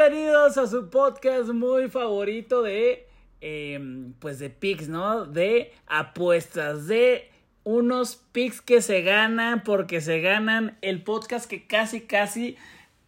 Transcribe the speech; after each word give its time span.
Bienvenidos 0.00 0.56
a 0.56 0.66
su 0.66 0.88
podcast 0.88 1.50
muy 1.50 1.90
favorito 1.90 2.62
de, 2.62 3.06
em, 3.42 4.14
pues 4.14 4.38
de 4.38 4.48
picks, 4.48 4.88
¿no? 4.88 5.26
De 5.26 5.74
apuestas, 5.86 6.86
de 6.86 7.30
unos 7.64 8.16
picks 8.32 8.62
que 8.62 8.80
se 8.80 9.02
ganan 9.02 9.62
porque 9.62 10.00
se 10.00 10.22
ganan 10.22 10.78
el 10.80 11.02
podcast 11.02 11.46
que 11.46 11.66
casi, 11.66 12.00
casi 12.00 12.56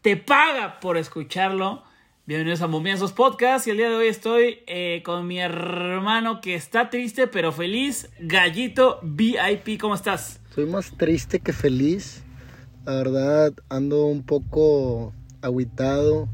te 0.03 0.19
paga 0.19 0.81
por 0.81 0.99
escucharlo. 0.99 1.83
Bienvenidos 2.27 2.61
a 2.61 2.67
Momiazos 2.67 3.13
Podcast 3.13 3.67
y 3.67 3.71
el 3.71 3.79
día 3.79 3.89
de 3.89 3.97
hoy 3.97 4.09
estoy 4.09 4.59
eh, 4.67 5.03
con 5.03 5.27
mi 5.27 5.41
hermano 5.41 6.43
que 6.43 6.55
está 6.55 6.91
triste 6.91 7.27
pero 7.27 7.53
feliz, 7.53 8.11
Gallito 8.21 9.01
VIP, 9.03 9.81
¿cómo 9.81 9.95
estás? 9.95 10.43
Soy 10.55 10.67
más 10.67 10.95
triste 10.99 11.41
que 11.41 11.55
feliz. 11.55 12.23
La 12.85 12.97
verdad, 12.97 13.55
ando 13.71 14.05
un 14.05 14.23
poco 14.23 15.15
aguitado. 15.41 16.29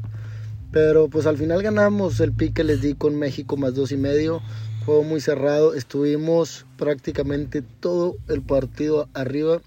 Pero 0.71 1.09
pues 1.09 1.27
al 1.27 1.39
final 1.39 1.63
ganamos 1.63 2.21
el 2.21 2.33
pick 2.33 2.55
que 2.55 2.65
les 2.65 2.83
di 2.83 2.95
con 2.95 3.17
México 3.17 3.57
más 3.57 3.75
dos 3.75 3.93
y 3.93 3.97
medio. 3.97 4.43
Juego 4.85 5.03
muy 5.03 5.21
cerrado. 5.21 5.75
Estuvimos 5.75 6.67
prácticamente 6.77 7.63
todo 7.63 8.17
el 8.29 8.43
partido 8.43 9.09
arriba. 9.15 9.62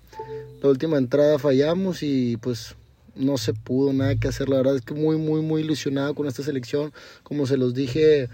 La 0.62 0.70
última 0.70 0.98
entrada 0.98 1.40
fallamos 1.40 2.04
y 2.04 2.38
pues 2.38 2.76
no 3.16 3.38
se 3.38 3.54
pudo 3.54 3.94
nada 3.94 4.16
que 4.16 4.28
hacer. 4.28 4.48
La 4.50 4.58
verdad 4.58 4.76
es 4.76 4.82
que 4.82 4.94
muy, 4.94 5.18
muy, 5.18 5.42
muy 5.42 5.62
ilusionado 5.62 6.14
con 6.14 6.28
esta 6.28 6.44
selección. 6.44 6.94
Como 7.23 7.48
se 7.48 7.58
los 7.58 7.73
dije 7.73 8.30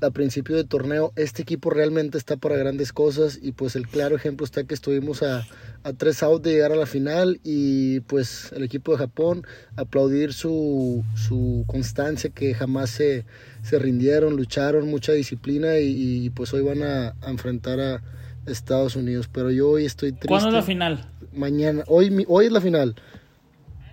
a 0.00 0.10
principio 0.10 0.56
de 0.56 0.64
torneo, 0.64 1.12
este 1.16 1.42
equipo 1.42 1.70
realmente 1.70 2.18
está 2.18 2.36
para 2.36 2.56
grandes 2.56 2.92
cosas 2.92 3.38
y 3.40 3.52
pues 3.52 3.76
el 3.76 3.86
claro 3.86 4.16
ejemplo 4.16 4.44
está 4.44 4.64
que 4.64 4.74
estuvimos 4.74 5.22
a, 5.22 5.46
a 5.84 5.92
tres 5.92 6.22
outs 6.22 6.42
de 6.42 6.52
llegar 6.52 6.72
a 6.72 6.76
la 6.76 6.86
final 6.86 7.40
y 7.44 8.00
pues 8.00 8.52
el 8.52 8.64
equipo 8.64 8.92
de 8.92 8.98
Japón 8.98 9.46
aplaudir 9.76 10.32
su, 10.32 11.04
su 11.14 11.64
constancia 11.66 12.30
que 12.30 12.54
jamás 12.54 12.90
se, 12.90 13.24
se 13.62 13.78
rindieron, 13.78 14.36
lucharon, 14.36 14.88
mucha 14.88 15.12
disciplina 15.12 15.78
y, 15.78 16.30
pues 16.30 16.52
hoy 16.52 16.62
van 16.62 16.82
a, 16.82 17.14
enfrentar 17.26 17.80
a 17.80 18.02
Estados 18.46 18.96
Unidos, 18.96 19.28
pero 19.32 19.50
yo 19.50 19.70
hoy 19.70 19.86
estoy 19.86 20.12
triste. 20.12 20.28
¿Cuándo 20.28 20.48
es 20.48 20.54
la 20.54 20.62
final? 20.62 21.08
Mañana, 21.32 21.82
hoy, 21.88 22.24
hoy 22.28 22.46
es 22.46 22.52
la 22.52 22.60
final. 22.60 22.94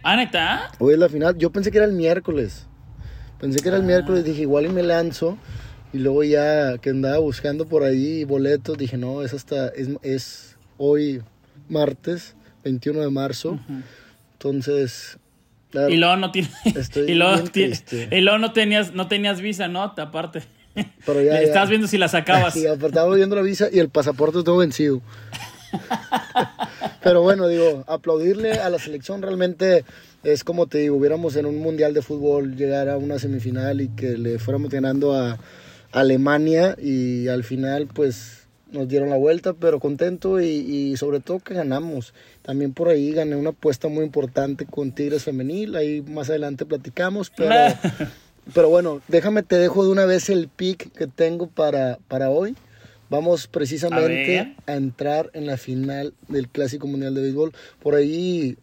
¿Ah, 0.03 0.15
neta? 0.15 0.71
Hoy 0.79 0.93
es 0.93 0.99
la 0.99 1.09
final, 1.09 1.37
yo 1.37 1.51
pensé 1.51 1.71
que 1.71 1.77
era 1.77 1.87
el 1.87 1.93
miércoles. 1.93 2.67
Pensé 3.39 3.59
que 3.59 3.67
era 3.67 3.77
el 3.77 3.83
ah. 3.83 3.87
miércoles, 3.87 4.23
dije 4.23 4.41
igual 4.41 4.65
y 4.65 4.69
me 4.69 4.83
lanzo 4.83 5.37
y 5.93 5.99
luego 5.99 6.23
ya 6.23 6.79
que 6.79 6.89
andaba 6.89 7.19
buscando 7.19 7.67
por 7.67 7.83
ahí 7.83 8.23
boletos, 8.23 8.77
dije, 8.77 8.97
no, 8.97 9.21
es 9.21 9.33
hasta, 9.33 9.67
es, 9.69 9.89
es 10.01 10.57
hoy 10.77 11.21
martes, 11.69 12.35
21 12.63 13.01
de 13.01 13.09
marzo. 13.11 13.59
Entonces... 14.33 15.19
y 15.89 15.97
luego 15.97 16.17
no 16.17 16.31
tiene, 16.31 16.49
y 17.07 17.13
luego, 17.13 17.43
y 17.53 18.21
luego 18.21 18.37
no 18.39 18.53
tenías, 18.53 18.93
no 18.93 19.07
tenías 19.07 19.39
visa, 19.39 19.67
¿no? 19.67 19.83
Aparte. 19.83 20.41
Pero 21.05 21.21
ya, 21.21 21.39
Estabas 21.41 21.69
viendo 21.69 21.87
si 21.87 21.99
la 21.99 22.07
sacabas. 22.07 22.53
Sí, 22.55 22.65
estaba 22.65 23.15
viendo 23.15 23.35
la 23.35 23.43
visa 23.43 23.67
y 23.71 23.77
el 23.77 23.89
pasaporte 23.89 24.43
todo 24.43 24.57
vencido. 24.57 24.99
Pero 27.03 27.21
bueno, 27.21 27.47
digo, 27.47 27.83
aplaudirle 27.87 28.53
a 28.53 28.69
la 28.69 28.79
selección 28.79 29.21
realmente 29.21 29.85
es 30.23 30.43
como 30.43 30.67
te 30.67 30.79
digo, 30.79 30.95
hubiéramos 30.95 31.35
en 31.35 31.45
un 31.45 31.57
mundial 31.59 31.93
de 31.93 32.01
fútbol 32.01 32.55
llegar 32.55 32.89
a 32.89 32.97
una 32.97 33.19
semifinal 33.19 33.81
y 33.81 33.89
que 33.89 34.17
le 34.17 34.39
fuéramos 34.39 34.69
ganando 34.71 35.13
a, 35.13 35.37
Alemania 35.93 36.75
y 36.81 37.27
al 37.27 37.43
final 37.43 37.87
pues 37.87 38.47
nos 38.71 38.87
dieron 38.87 39.11
la 39.11 39.17
vuelta, 39.17 39.53
pero 39.53 39.79
contento 39.79 40.41
y, 40.41 40.97
sobre 40.97 41.19
todo 41.19 41.39
que 41.39 41.53
ganamos. 41.53 42.13
También 42.41 42.73
por 42.73 42.89
ahí 42.89 43.11
gané 43.11 43.35
una 43.35 43.51
apuesta 43.51 43.87
muy 43.87 44.03
importante 44.03 44.65
con 44.65 44.91
Tigres 44.91 45.23
Femenil, 45.23 45.75
ahí 45.75 46.01
más 46.01 46.29
adelante 46.29 46.65
platicamos, 46.65 47.29
pero, 47.29 47.53
pero 48.53 48.69
bueno, 48.69 49.01
déjame 49.07 49.43
te 49.43 49.57
dejo 49.57 49.85
de 49.85 49.91
una 49.91 50.05
vez 50.05 50.29
el 50.29 50.47
pick 50.47 50.91
que 50.91 51.07
tengo 51.07 51.47
para, 51.47 51.99
para 52.07 52.29
hoy. 52.29 52.55
Vamos 53.09 53.45
precisamente 53.45 54.39
a, 54.39 54.55
a 54.65 54.75
entrar 54.75 55.29
en 55.33 55.45
la 55.45 55.57
final 55.57 56.15
del 56.29 56.47
Clásico 56.47 56.87
Mundial 56.87 57.13
de 57.13 57.21
Béisbol. 57.21 57.53
Por 57.79 57.93
ahí 57.93 58.57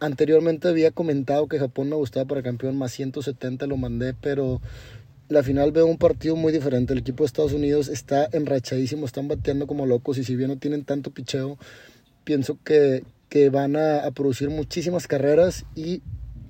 anteriormente 0.00 0.68
había 0.68 0.90
comentado 0.90 1.48
que 1.48 1.58
Japón 1.58 1.88
me 1.88 1.96
gustaba 1.96 2.26
para 2.26 2.42
campeón, 2.42 2.76
más 2.76 2.92
170 2.92 3.66
lo 3.66 3.78
mandé, 3.78 4.12
pero 4.12 4.60
la 5.28 5.42
final 5.42 5.72
veo 5.72 5.86
un 5.86 5.98
partido 5.98 6.36
muy 6.36 6.52
diferente. 6.52 6.92
El 6.92 7.00
equipo 7.00 7.22
de 7.22 7.26
Estados 7.26 7.52
Unidos 7.52 7.88
está 7.88 8.28
enrachadísimo, 8.32 9.06
están 9.06 9.28
bateando 9.28 9.66
como 9.66 9.86
locos 9.86 10.18
y 10.18 10.24
si 10.24 10.36
bien 10.36 10.50
no 10.50 10.58
tienen 10.58 10.84
tanto 10.84 11.10
picheo, 11.10 11.58
pienso 12.24 12.58
que, 12.64 13.04
que 13.28 13.50
van 13.50 13.76
a, 13.76 14.10
producir 14.14 14.50
muchísimas 14.50 15.06
carreras 15.06 15.64
y 15.74 16.02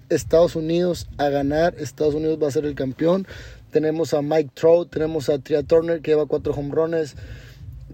Estados 0.08 0.56
Unidos 0.56 1.08
a 1.18 1.28
ganar. 1.28 1.74
Estados 1.78 2.14
Unidos 2.14 2.38
va 2.42 2.48
a 2.48 2.52
ser 2.52 2.64
el 2.64 2.74
campeón. 2.74 3.26
Tenemos 3.70 4.14
a 4.14 4.22
Mike 4.22 4.50
Trout, 4.54 4.90
tenemos 4.90 5.28
a 5.28 5.38
Tria 5.38 5.62
Turner 5.62 6.00
que 6.00 6.12
lleva 6.12 6.26
cuatro 6.26 6.52
home 6.52 6.74
runs. 6.74 7.16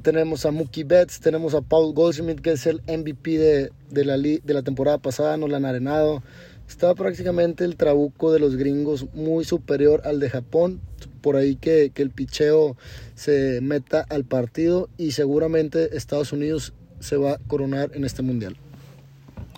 Tenemos 0.02 0.46
a 0.46 0.50
Mookie 0.50 0.84
Betts, 0.84 1.20
tenemos 1.20 1.54
a 1.54 1.60
Paul 1.60 1.92
Goldschmidt 1.92 2.40
que 2.40 2.52
es 2.52 2.66
el 2.66 2.80
MVP 2.86 3.36
de, 3.36 3.70
de, 3.90 4.04
la, 4.06 4.16
de 4.16 4.40
la 4.46 4.62
temporada 4.62 4.96
pasada, 4.96 5.36
nos 5.36 5.50
la 5.50 5.58
han 5.58 5.66
arenado. 5.66 6.22
Estaba 6.70 6.94
prácticamente 6.94 7.64
el 7.64 7.74
trabuco 7.74 8.32
de 8.32 8.38
los 8.38 8.54
gringos 8.54 9.12
muy 9.12 9.44
superior 9.44 10.02
al 10.04 10.20
de 10.20 10.30
Japón. 10.30 10.80
Por 11.20 11.34
ahí 11.34 11.56
que, 11.56 11.90
que 11.92 12.00
el 12.00 12.10
picheo 12.10 12.76
se 13.16 13.58
meta 13.60 14.06
al 14.08 14.24
partido 14.24 14.88
y 14.96 15.10
seguramente 15.10 15.96
Estados 15.96 16.32
Unidos 16.32 16.72
se 17.00 17.16
va 17.16 17.32
a 17.32 17.38
coronar 17.48 17.90
en 17.94 18.04
este 18.04 18.22
mundial. 18.22 18.56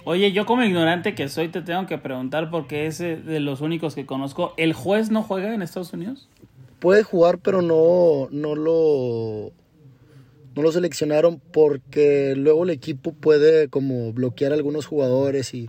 Oye, 0.05 0.33
yo 0.33 0.47
como 0.47 0.65
ignorante 0.65 1.15
que 1.15 1.29
soy 1.29 1.49
te 1.49 1.61
tengo 1.61 1.87
que 1.87 1.99
preguntar 1.99 2.51
porque 2.51 2.87
es 2.87 2.99
de 2.99 3.41
los 3.41 3.61
únicos 3.61 3.95
que 3.95 4.07
conozco. 4.07 4.55
¿El 4.57 4.73
juez 4.73 5.11
no 5.11 5.23
juega 5.23 5.55
en 5.55 5.61
Estados 5.61 5.93
Unidos? 5.93 6.31
Puede 6.79 7.03
jugar, 7.03 7.39
pero 7.39 7.61
no, 7.61 8.29
no 8.31 8.55
lo 8.57 9.53
no 10.57 10.63
lo 10.63 10.73
seleccionaron 10.73 11.43
porque 11.53 12.35
luego 12.39 12.65
el 12.65 12.71
equipo 12.71 13.13
puede 13.13 13.69
como 13.69 14.15
bloquear 14.15 14.53
a 14.53 14.55
algunos 14.55 14.87
jugadores 14.87 15.53
y 15.53 15.69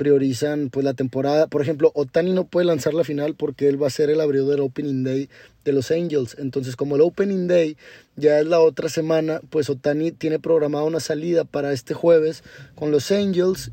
priorizan 0.00 0.70
pues 0.70 0.82
la 0.82 0.94
temporada. 0.94 1.46
Por 1.46 1.60
ejemplo, 1.60 1.92
Otani 1.94 2.32
no 2.32 2.44
puede 2.44 2.64
lanzar 2.64 2.94
la 2.94 3.04
final 3.04 3.34
porque 3.34 3.68
él 3.68 3.80
va 3.80 3.88
a 3.88 3.90
ser 3.90 4.08
el 4.08 4.22
abridor 4.22 4.48
del 4.48 4.60
Opening 4.60 5.04
Day 5.04 5.28
de 5.62 5.72
los 5.74 5.90
Angels. 5.90 6.38
Entonces, 6.38 6.74
como 6.74 6.96
el 6.96 7.02
Opening 7.02 7.48
Day 7.48 7.76
ya 8.16 8.40
es 8.40 8.46
la 8.46 8.60
otra 8.60 8.88
semana, 8.88 9.42
pues 9.50 9.68
Otani 9.68 10.10
tiene 10.10 10.38
programada 10.38 10.84
una 10.84 11.00
salida 11.00 11.44
para 11.44 11.74
este 11.74 11.92
jueves 11.92 12.42
con 12.76 12.90
los 12.90 13.12
Angels 13.12 13.72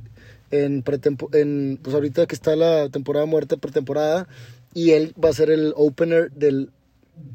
en, 0.52 0.84
en 1.32 1.80
pues 1.82 1.96
ahorita 1.96 2.26
que 2.26 2.36
está 2.36 2.58
la 2.58 2.90
temporada 2.90 3.26
muerta 3.26 3.56
pretemporada 3.56 4.28
y 4.74 4.92
él 4.92 5.14
va 5.24 5.30
a 5.30 5.34
ser 5.34 5.50
el 5.50 5.72
opener 5.78 6.32
del 6.32 6.72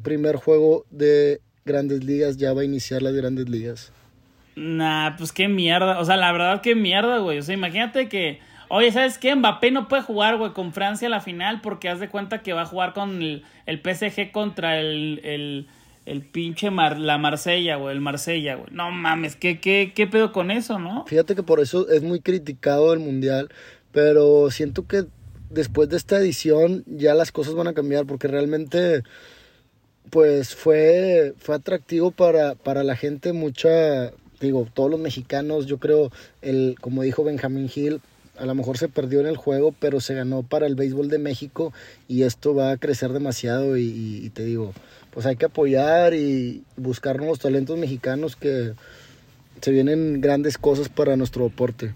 primer 0.02 0.36
juego 0.36 0.84
de 0.90 1.40
Grandes 1.64 2.04
Ligas, 2.04 2.36
ya 2.36 2.52
va 2.52 2.60
a 2.60 2.64
iniciar 2.64 3.00
las 3.00 3.14
Grandes 3.14 3.48
Ligas. 3.48 3.90
Nah, 4.54 5.16
pues 5.16 5.32
qué 5.32 5.48
mierda, 5.48 5.98
o 5.98 6.04
sea, 6.04 6.18
la 6.18 6.30
verdad 6.30 6.60
qué 6.60 6.74
mierda, 6.74 7.20
güey. 7.20 7.38
O 7.38 7.42
sea, 7.42 7.54
imagínate 7.54 8.10
que 8.10 8.51
Oye, 8.74 8.90
¿sabes 8.90 9.18
qué? 9.18 9.34
Mbappé 9.34 9.70
no 9.70 9.86
puede 9.86 10.02
jugar, 10.02 10.38
güey, 10.38 10.54
con 10.54 10.72
Francia 10.72 11.06
a 11.06 11.10
la 11.10 11.20
final 11.20 11.60
porque 11.60 11.90
haz 11.90 12.00
de 12.00 12.08
cuenta 12.08 12.40
que 12.40 12.54
va 12.54 12.62
a 12.62 12.66
jugar 12.66 12.94
con 12.94 13.20
el, 13.20 13.44
el 13.66 13.82
PSG 13.82 14.32
contra 14.32 14.80
el, 14.80 15.20
el, 15.24 15.66
el 16.06 16.22
pinche 16.22 16.70
la 16.70 17.18
Marsella, 17.18 17.76
güey, 17.76 17.94
el 17.94 18.00
Marsella, 18.00 18.54
güey. 18.54 18.68
No 18.70 18.90
mames, 18.90 19.36
¿qué, 19.36 19.60
qué, 19.60 19.92
¿qué 19.94 20.06
pedo 20.06 20.32
con 20.32 20.50
eso, 20.50 20.78
no? 20.78 21.04
Fíjate 21.06 21.34
que 21.34 21.42
por 21.42 21.60
eso 21.60 21.86
es 21.90 22.02
muy 22.02 22.20
criticado 22.20 22.94
el 22.94 23.00
Mundial, 23.00 23.50
pero 23.92 24.50
siento 24.50 24.86
que 24.86 25.04
después 25.50 25.90
de 25.90 25.98
esta 25.98 26.16
edición 26.16 26.82
ya 26.86 27.12
las 27.12 27.30
cosas 27.30 27.52
van 27.52 27.68
a 27.68 27.74
cambiar 27.74 28.06
porque 28.06 28.26
realmente 28.26 29.02
pues 30.08 30.54
fue, 30.54 31.34
fue 31.36 31.56
atractivo 31.56 32.10
para, 32.10 32.54
para 32.54 32.84
la 32.84 32.96
gente, 32.96 33.34
mucha, 33.34 34.12
digo, 34.40 34.66
todos 34.72 34.90
los 34.90 34.98
mexicanos, 34.98 35.66
yo 35.66 35.76
creo, 35.76 36.10
el, 36.40 36.76
como 36.80 37.02
dijo 37.02 37.22
Benjamín 37.22 37.70
Hill, 37.74 38.00
a 38.38 38.46
lo 38.46 38.54
mejor 38.54 38.78
se 38.78 38.88
perdió 38.88 39.20
en 39.20 39.26
el 39.26 39.36
juego, 39.36 39.74
pero 39.78 40.00
se 40.00 40.14
ganó 40.14 40.42
para 40.42 40.66
el 40.66 40.74
béisbol 40.74 41.08
de 41.08 41.18
México 41.18 41.72
y 42.08 42.22
esto 42.22 42.54
va 42.54 42.72
a 42.72 42.76
crecer 42.76 43.12
demasiado 43.12 43.76
y, 43.76 44.30
te 44.34 44.44
digo, 44.44 44.72
pues 45.10 45.26
hay 45.26 45.36
que 45.36 45.46
apoyar 45.46 46.14
y 46.14 46.64
buscar 46.76 47.18
nuevos 47.18 47.40
talentos 47.40 47.78
mexicanos 47.78 48.36
que 48.36 48.72
se 49.60 49.70
vienen 49.70 50.20
grandes 50.20 50.58
cosas 50.58 50.88
para 50.88 51.16
nuestro 51.16 51.44
deporte. 51.44 51.94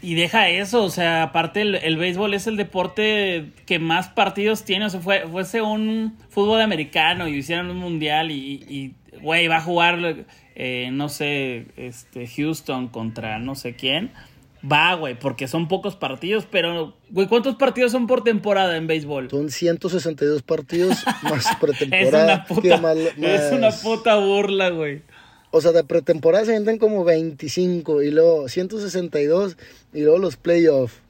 Y 0.00 0.14
deja 0.14 0.48
eso, 0.48 0.84
o 0.84 0.90
sea, 0.90 1.24
aparte 1.24 1.60
el, 1.62 1.96
béisbol 1.96 2.32
es 2.32 2.46
el 2.46 2.56
deporte 2.56 3.50
que 3.66 3.80
más 3.80 4.08
partidos 4.08 4.62
tiene, 4.62 4.84
o 4.84 4.90
sea, 4.90 5.00
fue, 5.00 5.26
fuese 5.26 5.60
un 5.60 6.16
fútbol 6.28 6.60
americano 6.60 7.26
y 7.26 7.34
hicieron 7.34 7.68
un 7.70 7.78
mundial 7.78 8.30
y, 8.30 8.94
güey, 9.20 9.48
va 9.48 9.56
a 9.56 9.60
jugar, 9.60 10.26
eh, 10.54 10.90
no 10.92 11.08
sé, 11.08 11.66
este, 11.76 12.28
Houston 12.28 12.86
contra 12.88 13.40
no 13.40 13.56
sé 13.56 13.74
quién 13.74 14.12
Va, 14.60 14.94
güey, 14.94 15.16
porque 15.18 15.46
son 15.46 15.68
pocos 15.68 15.94
partidos, 15.94 16.46
pero, 16.50 16.96
güey, 17.10 17.28
¿cuántos 17.28 17.54
partidos 17.54 17.92
son 17.92 18.06
por 18.06 18.24
temporada 18.24 18.76
en 18.76 18.86
béisbol? 18.86 19.30
Son 19.30 19.50
162 19.50 20.42
partidos 20.42 21.04
más 21.22 21.46
pretemporada. 21.60 22.44
es, 22.50 22.54
una 22.54 22.62
puta, 22.62 22.92
es 23.16 23.52
una 23.52 23.70
puta 23.70 24.16
burla, 24.16 24.70
güey. 24.70 25.02
O 25.50 25.60
sea, 25.60 25.72
de 25.72 25.84
pretemporada 25.84 26.44
se 26.44 26.56
entran 26.56 26.78
como 26.78 27.04
25 27.04 28.02
y 28.02 28.10
luego 28.10 28.48
162 28.48 29.56
y 29.94 30.02
luego 30.02 30.18
los 30.18 30.36
playoffs. 30.36 31.00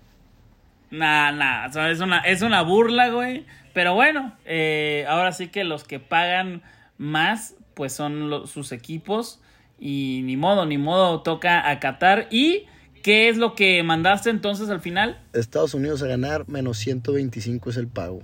Nah, 0.90 1.32
nah, 1.32 1.66
es 1.90 2.00
una, 2.00 2.20
es 2.20 2.42
una 2.42 2.62
burla, 2.62 3.08
güey. 3.08 3.44
Pero 3.72 3.94
bueno, 3.94 4.36
eh, 4.44 5.06
ahora 5.08 5.32
sí 5.32 5.48
que 5.48 5.64
los 5.64 5.84
que 5.84 6.00
pagan 6.00 6.62
más, 6.98 7.54
pues 7.74 7.92
son 7.92 8.46
sus 8.46 8.72
equipos. 8.72 9.40
Y 9.80 10.22
ni 10.24 10.36
modo, 10.36 10.66
ni 10.66 10.78
modo, 10.78 11.22
toca 11.22 11.68
a 11.68 11.80
Qatar. 11.80 12.28
¿Y 12.30 12.66
qué 13.02 13.28
es 13.28 13.36
lo 13.36 13.54
que 13.54 13.82
mandaste 13.82 14.30
entonces 14.30 14.68
al 14.70 14.80
final? 14.80 15.20
Estados 15.32 15.74
Unidos 15.74 16.02
a 16.02 16.06
ganar, 16.06 16.48
menos 16.48 16.78
125 16.78 17.70
es 17.70 17.76
el 17.76 17.88
pago. 17.88 18.20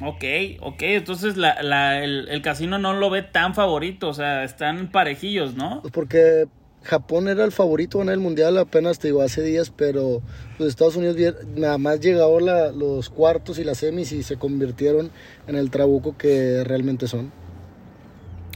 Ok, 0.00 0.24
ok, 0.60 0.82
entonces 0.82 1.36
la, 1.36 2.04
el, 2.04 2.28
el, 2.28 2.40
casino 2.40 2.78
no 2.78 2.94
lo 2.94 3.10
ve 3.10 3.22
tan 3.22 3.54
favorito, 3.54 4.08
o 4.08 4.14
sea, 4.14 4.44
están 4.44 4.92
parejillos, 4.92 5.56
¿no? 5.56 5.80
Pues 5.82 5.92
porque 5.92 6.46
Japón 6.84 7.28
era 7.28 7.44
el 7.44 7.52
favorito 7.52 8.00
en 8.00 8.08
el 8.08 8.20
mundial 8.20 8.56
apenas, 8.58 8.98
te 8.98 9.08
digo, 9.08 9.22
hace 9.22 9.42
días, 9.42 9.72
pero 9.76 10.22
los 10.58 10.68
Estados 10.68 10.96
Unidos 10.96 11.16
nada 11.56 11.78
más 11.78 12.00
llegó 12.00 12.38
la, 12.38 12.70
los 12.70 13.10
cuartos 13.10 13.58
y 13.58 13.64
las 13.64 13.78
semis 13.78 14.12
y 14.12 14.22
se 14.22 14.36
convirtieron 14.36 15.10
en 15.48 15.56
el 15.56 15.70
trabuco 15.70 16.16
que 16.16 16.62
realmente 16.64 17.08
son. 17.08 17.32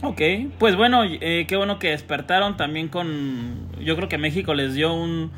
Ok, 0.03 0.21
pues 0.59 0.77
bueno, 0.77 1.05
eh, 1.05 1.47
qué 1.49 1.57
bueno 1.57 1.79
que 1.79 1.91
despertaron 1.91 2.57
también 2.57 2.89
con, 2.89 3.69
yo 3.81 3.97
creo 3.97 4.09
que 4.09 4.19
México 4.19 4.53
les 4.53 4.75
dio 4.75 4.93
un, 4.93 5.31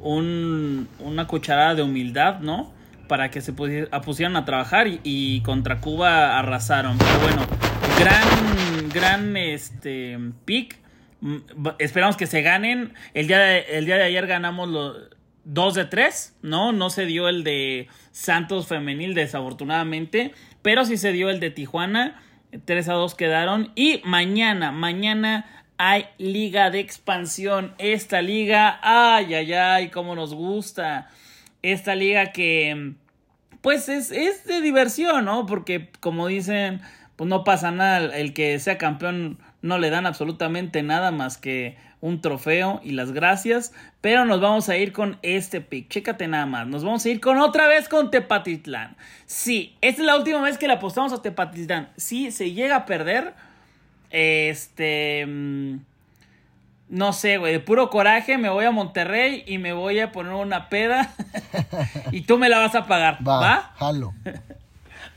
un 0.00 0.88
una 1.00 1.26
cucharada 1.26 1.74
de 1.74 1.82
humildad, 1.82 2.40
¿no? 2.40 2.74
para 3.06 3.30
que 3.30 3.40
se 3.40 3.52
pusieran 3.52 4.36
a 4.36 4.44
trabajar 4.44 4.86
y, 5.02 5.40
contra 5.42 5.80
Cuba 5.80 6.38
arrasaron. 6.38 6.98
Pero 6.98 7.18
bueno, 7.20 7.46
gran, 7.98 8.88
gran 8.88 9.36
este, 9.36 10.18
pick. 10.44 10.78
Mm, 11.20 11.36
esperamos 11.78 12.16
que 12.16 12.26
se 12.26 12.42
ganen. 12.42 12.94
El 13.14 13.26
día 13.26 13.38
de, 13.38 13.58
el 13.70 13.86
día 13.86 13.96
de 13.96 14.04
ayer 14.04 14.26
ganamos 14.26 14.68
los 14.68 14.96
2 15.44 15.74
de 15.74 15.84
3, 15.84 16.36
¿no? 16.42 16.72
No 16.72 16.90
se 16.90 17.06
dio 17.06 17.28
el 17.28 17.44
de 17.44 17.88
Santos 18.10 18.66
Femenil, 18.66 19.14
desafortunadamente. 19.14 20.32
Pero 20.62 20.84
sí 20.84 20.96
se 20.96 21.12
dio 21.12 21.30
el 21.30 21.40
de 21.40 21.50
Tijuana. 21.50 22.22
3 22.64 22.88
a 22.88 22.92
2 22.94 23.14
quedaron. 23.14 23.72
Y 23.74 24.00
mañana, 24.04 24.72
mañana 24.72 25.64
hay 25.78 26.06
liga 26.18 26.70
de 26.70 26.80
expansión. 26.80 27.74
Esta 27.78 28.22
liga, 28.22 28.78
ay, 28.82 29.34
ay, 29.34 29.52
ay, 29.52 29.90
cómo 29.90 30.14
nos 30.14 30.34
gusta 30.34 31.08
esta 31.62 31.94
liga 31.94 32.32
que 32.32 32.94
pues 33.60 33.88
es, 33.88 34.12
es 34.12 34.44
de 34.44 34.60
diversión, 34.60 35.24
¿no? 35.24 35.46
Porque 35.46 35.90
como 36.00 36.28
dicen, 36.28 36.80
pues 37.16 37.28
no 37.28 37.42
pasa 37.42 37.72
nada, 37.72 38.16
el 38.16 38.32
que 38.32 38.58
sea 38.60 38.78
campeón 38.78 39.38
no 39.62 39.78
le 39.78 39.90
dan 39.90 40.06
absolutamente 40.06 40.82
nada 40.82 41.10
más 41.10 41.38
que 41.38 41.76
un 42.06 42.20
trofeo 42.20 42.80
y 42.84 42.92
las 42.92 43.10
gracias, 43.10 43.72
pero 44.00 44.24
nos 44.24 44.40
vamos 44.40 44.68
a 44.68 44.76
ir 44.76 44.92
con 44.92 45.18
este 45.22 45.60
pick, 45.60 45.88
chécate 45.88 46.28
nada 46.28 46.46
más, 46.46 46.66
nos 46.68 46.84
vamos 46.84 47.04
a 47.04 47.08
ir 47.08 47.20
con 47.20 47.38
otra 47.38 47.66
vez 47.66 47.88
con 47.88 48.12
Tepatitlán. 48.12 48.96
Sí, 49.26 49.76
esta 49.80 50.02
es 50.02 50.06
la 50.06 50.16
última 50.16 50.40
vez 50.40 50.56
que 50.56 50.68
le 50.68 50.74
apostamos 50.74 51.12
a 51.12 51.20
Tepatitlán. 51.20 51.88
Si 51.96 52.30
se 52.30 52.52
llega 52.52 52.76
a 52.76 52.86
perder, 52.86 53.34
este... 54.10 55.26
Mm, 55.26 55.78
no 56.88 57.12
sé, 57.12 57.38
güey, 57.38 57.52
de 57.52 57.58
puro 57.58 57.90
coraje 57.90 58.38
me 58.38 58.48
voy 58.48 58.64
a 58.64 58.70
Monterrey 58.70 59.42
y 59.44 59.58
me 59.58 59.72
voy 59.72 59.98
a 59.98 60.12
poner 60.12 60.34
una 60.34 60.68
peda 60.68 61.12
y 62.12 62.20
tú 62.20 62.38
me 62.38 62.48
la 62.48 62.58
vas 62.60 62.76
a 62.76 62.86
pagar. 62.86 63.18
Va, 63.26 63.40
¿va? 63.40 63.72
jalo. 63.76 64.14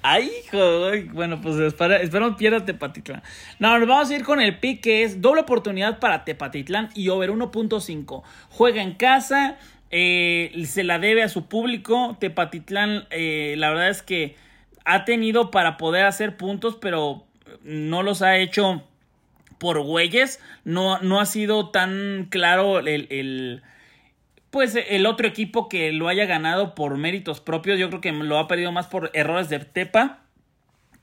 Ay, 0.02 0.32
hijo, 0.46 0.92
bueno, 1.12 1.42
pues 1.42 1.58
espera, 1.60 1.98
espero 1.98 2.38
pierda 2.38 2.64
Tepatitlán. 2.64 3.22
No, 3.60 3.78
nos 3.78 3.88
vamos 3.88 4.10
a 4.10 4.16
ir 4.16 4.24
con 4.24 4.40
el 4.40 4.58
pick 4.58 4.82
que 4.82 5.04
es 5.04 5.22
doble 5.22 5.42
oportunidad 5.42 6.00
para 6.00 6.24
Tepatitlán 6.24 6.90
y 6.96 7.10
over 7.10 7.32
1.5. 7.32 8.24
Juega 8.50 8.82
en 8.82 8.94
casa, 8.94 9.58
eh, 9.92 10.64
se 10.66 10.86
la 10.86 11.00
debe 11.00 11.24
a 11.24 11.30
su 11.30 11.48
público. 11.48 12.16
Tepatitlán, 12.20 13.08
eh, 13.10 13.56
la 13.58 13.70
verdad 13.72 13.90
es 13.90 14.02
que 14.02 14.38
ha 14.86 15.04
tenido 15.04 15.52
para 15.52 15.76
poder 15.76 16.06
hacer 16.06 16.38
puntos, 16.38 16.78
pero 16.80 17.26
no 17.64 18.02
los 18.02 18.22
ha 18.22 18.38
hecho 18.38 18.84
por 19.58 19.82
güeyes. 19.82 20.40
No, 20.64 21.00
no 21.00 21.20
ha 21.20 21.26
sido 21.26 21.72
tan 21.72 22.28
claro 22.30 22.80
el, 22.80 23.64
pues 24.52 24.76
el 24.76 25.06
otro 25.06 25.28
equipo 25.28 25.70
que 25.70 25.92
lo 25.92 26.08
haya 26.08 26.26
ganado 26.26 26.76
por 26.76 26.98
méritos 26.98 27.40
propios. 27.40 27.80
Yo 27.80 27.90
creo 27.90 28.02
que 28.02 28.12
lo 28.12 28.38
ha 28.40 28.48
perdido 28.48 28.72
más 28.72 28.88
por 28.88 29.12
errores 29.14 29.50
de 29.50 29.60
Tepa. 29.60 30.22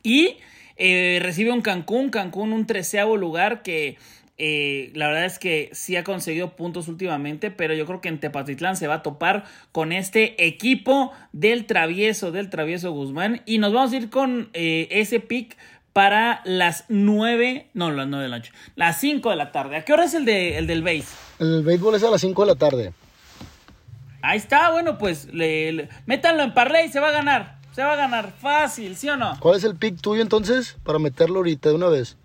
Y 0.03 0.37
eh, 0.77 1.19
recibe 1.23 1.53
un 1.53 1.63
Cancún, 1.63 2.11
Cancún 2.11 2.53
un 2.53 2.67
treceavo 2.67 3.17
lugar 3.17 3.63
que 3.63 3.97
eh, 4.39 4.91
la 4.95 5.07
verdad 5.07 5.25
es 5.25 5.39
que 5.39 5.71
sí 5.73 5.97
ha 5.97 6.05
conseguido 6.05 6.57
puntos 6.57 6.89
últimamente, 6.89 7.51
pero 7.51 7.73
yo 7.75 7.87
creo 7.87 8.01
que 8.01 8.09
en 8.09 8.21
Tepatitlán 8.21 8.77
se 8.77 8.87
va 8.87 8.97
a 8.97 9.03
topar 9.03 9.45
con 9.73 9.93
este 9.93 10.47
equipo 10.47 11.13
del 11.33 11.65
travieso, 11.67 12.33
del 12.33 12.51
travieso 12.51 12.93
Guzmán. 12.93 13.43
Y 13.47 13.59
nos 13.59 13.73
vamos 13.73 13.93
a 13.93 13.97
ir 13.97 14.11
con 14.11 14.51
eh, 14.53 14.89
ese 14.91 15.21
pick 15.21 15.57
para 15.93 16.43
las 16.45 16.85
9, 16.89 17.71
no, 17.73 17.91
las 17.91 18.07
9 18.07 18.25
de 18.25 18.29
la 18.29 18.39
noche, 18.39 18.53
las 18.75 19.01
5 19.01 19.31
de 19.31 19.37
la 19.37 19.53
tarde. 19.53 19.77
¿A 19.77 19.85
qué 19.85 19.95
hora 19.95 20.05
es 20.05 20.13
el, 20.13 20.27
de, 20.27 20.59
el 20.59 20.67
del 20.67 20.83
base? 20.83 21.07
El 21.39 21.63
béisbol 21.63 21.95
es 21.95 22.03
a 22.03 22.11
las 22.11 22.21
5 22.21 22.43
de 22.43 22.47
la 22.49 22.57
tarde. 22.57 22.93
Ahí 24.23 24.39
está, 24.39 24.71
bueno, 24.71 24.99
pues 24.99 25.33
le, 25.33 25.89
métanlo 26.07 26.43
en 26.43 26.55
parlay, 26.55 26.89
se 26.89 27.01
va 27.01 27.09
a 27.09 27.13
ganar. 27.13 27.57
Se 27.73 27.83
va 27.83 27.93
a 27.93 27.97
ganar 27.97 28.33
fácil, 28.33 28.97
¿sí 28.97 29.09
o 29.11 29.17
no? 29.17 29.37
¿Cuál 29.39 29.57
es 29.57 29.65
el 29.65 29.77
pick 29.77 30.01
tuyo 30.01 30.23
entonces 30.23 30.79
para 30.83 30.99
meterlo 30.99 31.37
ahorita 31.37 31.69
de 31.69 31.75
una 31.75 31.89
vez? 31.89 32.17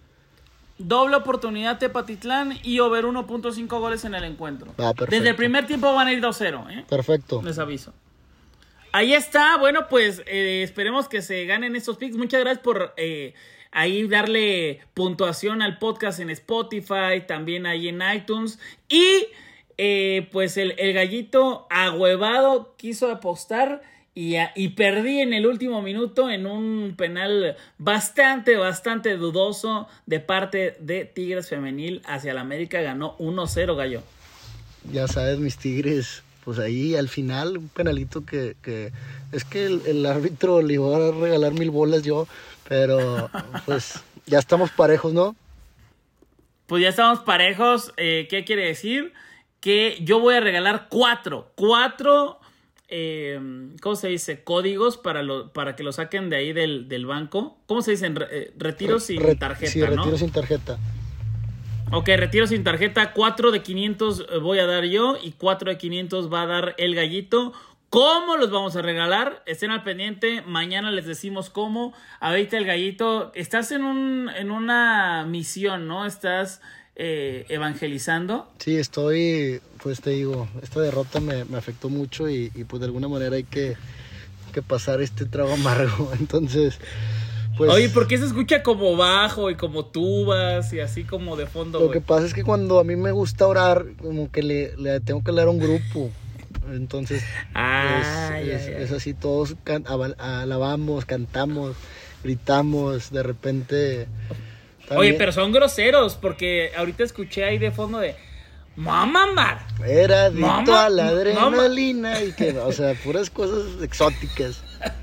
Doble 0.77 1.17
oportunidad 1.17 1.77
Tepatitlán 1.77 2.57
y 2.63 2.79
over 2.79 3.03
1.5 3.03 3.67
goles 3.67 4.05
en 4.05 4.15
el 4.15 4.23
encuentro. 4.23 4.73
Ah, 4.77 4.93
Desde 5.09 5.29
el 5.29 5.35
primer 5.35 5.67
tiempo 5.67 5.93
van 5.93 6.07
a 6.07 6.13
ir 6.13 6.21
2-0, 6.21 6.71
¿eh? 6.71 6.85
Perfecto. 6.87 7.41
Les 7.43 7.59
aviso. 7.59 7.93
Ahí 8.93 9.13
está, 9.13 9.57
bueno, 9.57 9.87
pues 9.89 10.21
eh, 10.25 10.63
esperemos 10.63 11.07
que 11.07 11.21
se 11.21 11.45
ganen 11.45 11.75
estos 11.75 11.97
picks. 11.97 12.17
Muchas 12.17 12.41
gracias 12.41 12.63
por 12.63 12.93
eh, 12.97 13.33
ahí 13.71 14.07
darle 14.07 14.81
puntuación 14.93 15.61
al 15.61 15.77
podcast 15.77 16.19
en 16.19 16.29
Spotify, 16.29 17.23
también 17.27 17.65
ahí 17.65 17.87
en 17.87 18.01
iTunes. 18.13 18.59
Y 18.89 19.27
eh, 19.83 20.29
pues 20.31 20.57
el, 20.57 20.75
gallito 20.93 21.65
ahuevado 21.71 22.75
quiso 22.77 23.09
apostar 23.09 23.81
y, 24.13 24.35
y, 24.55 24.67
perdí 24.69 25.21
en 25.21 25.33
el 25.33 25.47
último 25.47 25.81
minuto 25.81 26.29
en 26.29 26.45
un 26.45 26.93
penal 26.95 27.55
bastante, 27.79 28.57
bastante 28.57 29.17
dudoso 29.17 29.87
de 30.05 30.19
parte 30.19 30.75
de 30.81 31.05
Tigres 31.05 31.49
Femenil 31.49 32.03
hacia 32.05 32.35
la 32.35 32.41
América. 32.41 32.79
Ganó 32.81 33.17
1-0 33.17 33.75
gallo. 33.75 34.03
Ya 34.91 35.07
sabes, 35.07 35.39
mis 35.39 35.57
Tigres 35.57 36.21
pues 36.45 36.59
ahí 36.59 36.95
al 36.95 37.09
final 37.09 37.57
un 37.57 37.69
penalito 37.69 38.23
que, 38.23 38.55
que 38.61 38.91
es 39.31 39.43
que 39.45 39.65
el, 39.65 39.81
el, 39.87 40.05
árbitro 40.05 40.61
le 40.61 40.75
iba 40.75 40.95
a 40.95 41.11
regalar 41.11 41.53
mil 41.53 41.71
bolas 41.71 42.03
yo, 42.03 42.27
pero 42.69 43.31
pues 43.65 43.95
ya 44.27 44.37
estamos 44.37 44.69
parejos, 44.69 45.11
¿no? 45.11 45.35
Pues 46.67 46.83
ya 46.83 46.89
estamos 46.89 47.21
parejos, 47.21 47.93
eh, 47.97 48.27
¿qué 48.29 48.45
quiere 48.45 48.67
decir? 48.67 49.11
Que 49.61 49.97
yo 50.01 50.19
voy 50.19 50.35
a 50.35 50.41
regalar 50.41 50.87
cuatro, 50.89 51.53
cuatro, 51.55 52.39
eh, 52.89 53.39
¿cómo 53.81 53.95
se 53.95 54.09
dice? 54.09 54.43
Códigos 54.43 54.97
para, 54.97 55.23
lo, 55.23 55.53
para 55.53 55.77
que 55.77 55.83
lo 55.83 55.93
saquen 55.93 56.29
de 56.29 56.35
ahí 56.35 56.51
del, 56.51 56.89
del 56.89 57.05
banco. 57.05 57.57
¿Cómo 57.67 57.81
se 57.81 57.91
dicen? 57.91 58.17
Eh, 58.29 58.51
retiro 58.57 58.99
sin 58.99 59.37
tarjeta, 59.39 59.71
sí, 59.71 59.81
retiro 59.81 60.17
sin 60.17 60.31
tarjeta. 60.31 60.77
Ok, 61.93 62.07
retiro 62.17 62.47
sin 62.47 62.63
tarjeta. 62.63 63.13
4 63.13 63.51
de 63.51 63.61
500 63.61 64.25
eh, 64.29 64.37
voy 64.39 64.59
a 64.59 64.65
dar 64.65 64.83
yo 64.85 65.17
y 65.21 65.31
4 65.31 65.71
de 65.71 65.77
500 65.77 66.31
va 66.31 66.41
a 66.41 66.45
dar 66.47 66.75
el 66.77 66.95
gallito. 66.95 67.53
¿Cómo 67.89 68.37
los 68.37 68.49
vamos 68.51 68.77
a 68.77 68.81
regalar? 68.81 69.43
Estén 69.45 69.71
al 69.71 69.83
pendiente. 69.83 70.41
Mañana 70.43 70.91
les 70.91 71.05
decimos 71.05 71.49
cómo. 71.49 71.93
Ahorita 72.21 72.57
el 72.57 72.65
gallito. 72.65 73.33
Estás 73.35 73.73
en, 73.73 73.83
un, 73.83 74.29
en 74.29 74.51
una 74.51 75.25
misión, 75.25 75.89
¿no? 75.89 76.05
Estás 76.05 76.61
eh, 76.95 77.45
evangelizando. 77.49 78.47
Sí, 78.59 78.77
estoy. 78.77 79.61
Pues 79.81 80.01
te 80.01 80.11
digo, 80.11 80.47
esta 80.61 80.81
derrota 80.81 81.19
me, 81.19 81.41
afectó 81.57 81.89
mucho 81.89 82.29
y, 82.29 82.51
y, 82.53 82.63
pues 82.65 82.79
de 82.79 82.85
alguna 82.85 83.07
manera 83.07 83.35
hay 83.35 83.43
que, 83.43 83.75
que 84.53 84.61
pasar 84.61 85.01
este 85.01 85.25
trago 85.25 85.53
amargo. 85.53 86.11
Entonces. 86.19 86.79
Pues, 87.57 87.69
Oye, 87.69 87.89
¿por 87.89 88.07
qué 88.07 88.17
se 88.17 88.25
escucha 88.25 88.63
como 88.63 88.95
bajo 88.95 89.51
y 89.51 89.55
como 89.55 89.85
tubas 89.85 90.71
y 90.73 90.79
así 90.79 91.03
como 91.03 91.35
de 91.35 91.45
fondo? 91.45 91.79
Lo 91.79 91.91
que 91.91 92.01
pasa 92.01 92.25
es 92.25 92.33
que 92.33 92.43
cuando 92.43 92.79
a 92.79 92.83
mí 92.83 92.95
me 92.95 93.11
gusta 93.11 93.45
orar, 93.45 93.85
como 94.01 94.31
que 94.31 94.41
le, 94.41 94.99
tengo 95.01 95.23
que 95.23 95.31
leer 95.31 95.47
a 95.47 95.51
un 95.51 95.59
grupo. 95.59 96.09
Entonces, 96.71 97.23
ah, 97.53 98.39
es, 98.41 98.91
así, 98.91 99.13
todos 99.13 99.55
alabamos, 100.17 101.05
cantamos, 101.05 101.75
gritamos, 102.23 103.11
de 103.11 103.23
repente... 103.23 104.07
Oye, 104.89 105.13
pero 105.13 105.31
son 105.31 105.51
groseros, 105.51 106.15
porque 106.15 106.71
ahorita 106.75 107.03
escuché 107.03 107.45
ahí 107.45 107.57
de 107.57 107.71
fondo 107.71 107.99
de... 107.99 108.15
Mamá 108.75 109.27
mar. 109.33 109.67
Era 109.85 110.25
adicto 110.25 110.75
a 110.75 110.89
la 110.89 111.07
adrenalina 111.09 112.21
y 112.21 112.31
que, 112.31 112.51
o 112.51 112.71
sea, 112.71 112.93
puras 113.03 113.29
cosas 113.29 113.81
exóticas. 113.81 114.63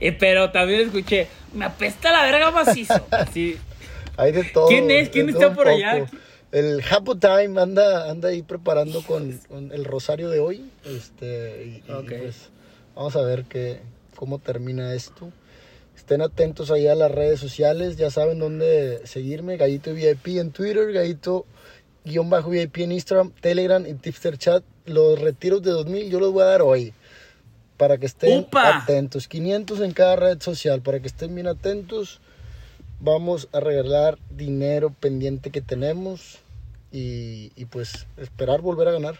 Eh, 0.00 0.12
pero 0.12 0.52
también 0.52 0.82
escuché, 0.82 1.26
me 1.52 1.64
apesta 1.64 2.12
la 2.12 2.22
verga 2.22 2.52
macizo. 2.52 3.06
Así. 3.10 3.58
Hay 4.16 4.30
de 4.30 4.44
todo. 4.44 4.68
¿Quién 4.68 4.88
es? 4.88 5.08
¿Quién 5.08 5.28
está 5.28 5.52
por 5.52 5.66
allá? 5.66 6.06
El 6.52 6.80
Hapo 6.88 7.16
Time 7.16 7.60
anda, 7.60 8.08
anda 8.08 8.28
ahí 8.28 8.42
preparando 8.42 9.02
con, 9.02 9.40
el 9.72 9.84
rosario 9.84 10.30
de 10.30 10.38
hoy. 10.38 10.70
Este, 10.84 11.82
y, 11.88 11.92
pues 12.08 12.50
Vamos 12.94 13.16
a 13.16 13.22
ver 13.22 13.44
qué, 13.46 13.80
cómo 14.14 14.38
termina 14.38 14.94
esto. 14.94 15.32
Estén 16.04 16.20
atentos 16.20 16.70
ahí 16.70 16.86
a 16.86 16.94
las 16.94 17.10
redes 17.10 17.40
sociales, 17.40 17.96
ya 17.96 18.10
saben 18.10 18.38
dónde 18.38 19.00
seguirme, 19.06 19.56
Gallito 19.56 19.94
VIP 19.94 20.36
en 20.36 20.50
Twitter, 20.50 20.92
Gallito 20.92 21.46
guion 22.04 22.28
bajo 22.28 22.50
VIP 22.50 22.80
en 22.80 22.92
Instagram, 22.92 23.30
Telegram 23.40 23.86
y 23.86 23.94
Tipster 23.94 24.36
Chat. 24.36 24.62
Los 24.84 25.18
retiros 25.18 25.62
de 25.62 25.70
2000 25.70 26.10
yo 26.10 26.20
los 26.20 26.30
voy 26.30 26.42
a 26.42 26.44
dar 26.44 26.60
hoy 26.60 26.92
para 27.78 27.96
que 27.96 28.04
estén 28.04 28.46
atentos. 28.52 29.28
500 29.28 29.80
en 29.80 29.92
cada 29.92 30.16
red 30.16 30.42
social 30.42 30.82
para 30.82 31.00
que 31.00 31.06
estén 31.06 31.34
bien 31.34 31.46
atentos. 31.46 32.20
Vamos 33.00 33.48
a 33.52 33.60
regalar 33.60 34.18
dinero 34.28 34.90
pendiente 34.90 35.48
que 35.48 35.62
tenemos 35.62 36.40
y, 36.92 37.50
y 37.56 37.64
pues 37.64 38.06
esperar 38.18 38.60
volver 38.60 38.88
a 38.88 38.92
ganar. 38.92 39.18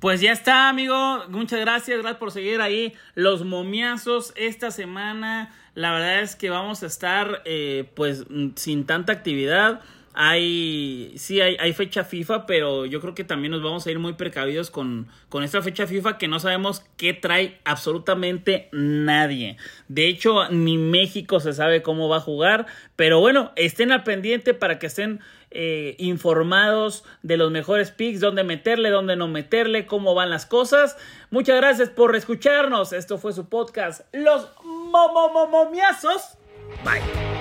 Pues 0.00 0.20
ya 0.20 0.32
está, 0.32 0.68
amigo. 0.68 1.24
Muchas 1.28 1.60
gracias. 1.60 1.98
Gracias 1.98 2.18
por 2.18 2.30
seguir 2.30 2.60
ahí 2.60 2.92
los 3.14 3.44
momiazos 3.44 4.32
esta 4.36 4.70
semana. 4.70 5.54
La 5.74 5.92
verdad 5.92 6.20
es 6.20 6.36
que 6.36 6.50
vamos 6.50 6.82
a 6.82 6.86
estar 6.86 7.42
eh, 7.44 7.90
pues 7.94 8.24
sin 8.56 8.86
tanta 8.86 9.12
actividad. 9.12 9.80
Hay, 10.18 11.12
sí, 11.16 11.42
hay, 11.42 11.58
hay, 11.60 11.74
fecha 11.74 12.02
FIFA, 12.02 12.46
pero 12.46 12.86
yo 12.86 13.02
creo 13.02 13.14
que 13.14 13.22
también 13.22 13.50
nos 13.50 13.62
vamos 13.62 13.86
a 13.86 13.90
ir 13.90 13.98
muy 13.98 14.14
precavidos 14.14 14.70
con, 14.70 15.08
con 15.28 15.44
esta 15.44 15.60
fecha 15.60 15.86
FIFA 15.86 16.16
que 16.16 16.26
no 16.26 16.40
sabemos 16.40 16.82
qué 16.96 17.12
trae 17.12 17.60
absolutamente 17.64 18.70
nadie. 18.72 19.58
De 19.88 20.08
hecho, 20.08 20.48
ni 20.48 20.78
México 20.78 21.38
se 21.38 21.52
sabe 21.52 21.82
cómo 21.82 22.08
va 22.08 22.16
a 22.16 22.20
jugar, 22.20 22.64
pero 22.96 23.20
bueno, 23.20 23.52
estén 23.56 23.92
al 23.92 24.04
pendiente 24.04 24.54
para 24.54 24.78
que 24.78 24.86
estén 24.86 25.20
eh, 25.50 25.96
informados 25.98 27.04
de 27.22 27.36
los 27.36 27.50
mejores 27.50 27.90
picks, 27.90 28.20
dónde 28.20 28.42
meterle, 28.42 28.88
dónde 28.88 29.16
no 29.16 29.28
meterle, 29.28 29.84
cómo 29.84 30.14
van 30.14 30.30
las 30.30 30.46
cosas. 30.46 30.96
Muchas 31.30 31.56
gracias 31.56 31.90
por 31.90 32.16
escucharnos. 32.16 32.94
Esto 32.94 33.18
fue 33.18 33.34
su 33.34 33.50
podcast, 33.50 34.02
Los 34.14 34.50
Momomomiazos. 34.64 36.38
Bye. 36.82 37.35